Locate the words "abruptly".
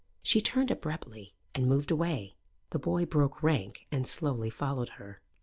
0.71-1.35